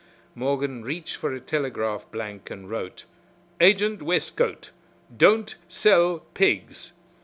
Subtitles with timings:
[0.33, 3.05] Morgan reached for a telegraph blank and wrote:
[3.59, 4.71] "Agent, Westcote.
[5.15, 6.93] Don't sell pigs."